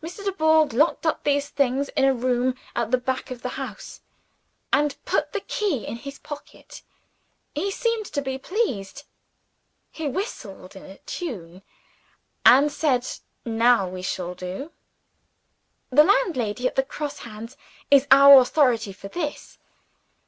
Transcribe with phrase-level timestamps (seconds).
[0.00, 0.24] Mr.
[0.24, 4.00] Dubourg locked up these things in a room at the back of the house,
[4.72, 6.82] and put the key in his pocket.
[7.52, 9.02] He seemed to be pleased
[9.90, 11.62] he whistled a tune,
[12.46, 13.04] and said,
[13.44, 14.70] 'Now we shall do!'
[15.90, 17.56] The landlady at the Cross Hands
[17.90, 19.58] is our authority for this.